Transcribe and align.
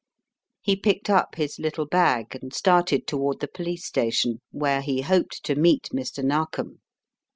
He 0.63 0.75
picked 0.75 1.11
up 1.11 1.35
his 1.35 1.59
little 1.59 1.85
bag 1.85 2.33
and 2.41 2.51
started 2.51 3.05
toward 3.05 3.39
the 3.39 3.47
police 3.47 3.85
station, 3.85 4.41
where 4.49 4.81
he 4.81 5.01
hoped 5.01 5.43
to 5.43 5.53
meet 5.53 5.89
Mr, 5.93 6.23
Narkom. 6.23 6.79